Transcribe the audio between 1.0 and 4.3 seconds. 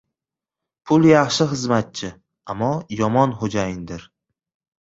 yaxshi xizmatchi, ammo yomon xo‘jayindir.